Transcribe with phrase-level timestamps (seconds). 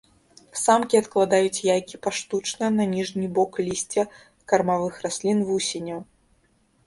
[0.59, 4.03] Самкі адкладаюць яйкі паштучна на ніжні бок лісця
[4.53, 5.99] кармавых раслін вусеняў.